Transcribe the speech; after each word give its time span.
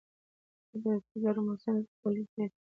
د 0.69 0.71
دوبي 0.81 0.99
په 1.09 1.15
ګرم 1.23 1.43
موسم 1.47 1.75
کې 1.85 1.93
خولې 1.99 2.23
زیاتې 2.31 2.51
کېږي. 2.57 2.67